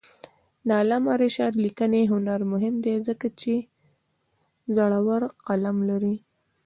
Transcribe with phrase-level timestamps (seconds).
[0.67, 3.53] د علامه رشاد لیکنی هنر مهم دی ځکه چې
[4.75, 6.15] زړور قلم لري.